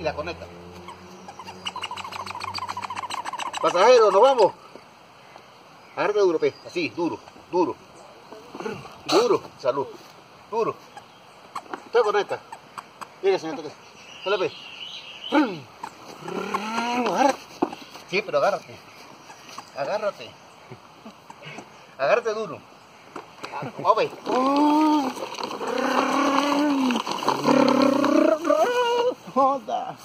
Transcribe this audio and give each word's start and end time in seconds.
y 0.00 0.02
la 0.02 0.14
conecta. 0.14 0.46
Pasajero, 3.60 4.10
nos 4.10 4.22
vamos. 4.22 4.52
Agárrate 5.94 6.20
duro, 6.20 6.38
pe. 6.38 6.54
Así, 6.66 6.88
duro, 6.88 7.18
duro. 7.52 7.76
Duro, 9.04 9.42
salud. 9.58 9.86
Duro. 10.50 10.74
Te 11.92 12.00
conecta. 12.00 12.40
Mire, 13.22 13.38
señor 13.38 13.56
Toque. 13.56 13.70
Dale, 14.24 14.38
pe. 14.38 14.52
Sí, 18.08 18.22
pero 18.22 18.38
agárrate. 18.38 18.74
Agárrate. 19.76 20.30
Agárrate 21.98 22.34
duro. 22.34 22.58
Vamos, 23.78 24.04
Father. 29.40 29.96